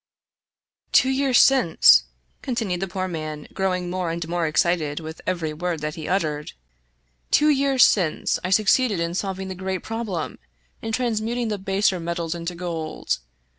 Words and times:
"Two 0.91 1.09
years 1.11 1.39
since," 1.39 2.05
continued 2.41 2.79
the 2.79 2.87
poor 2.87 3.07
man, 3.07 3.47
growing 3.53 3.87
more 3.87 4.09
and 4.09 4.27
more 4.27 4.47
excited 4.47 4.99
with 4.99 5.21
every 5.27 5.53
word 5.53 5.79
that 5.81 5.93
he 5.93 6.07
uttered 6.07 6.53
—"two 7.29 7.49
years 7.49 7.85
since, 7.85 8.39
I 8.43 8.49
succeeded 8.49 8.99
in 8.99 9.13
solving 9.13 9.47
the 9.47 9.53
great 9.53 9.83
prob 9.83 10.09
lem— 10.09 10.39
in 10.81 10.91
transmuting 10.91 11.49
the 11.49 11.59
baser 11.59 11.99
metals 11.99 12.33
into 12.33 12.55
gold. 12.55 13.19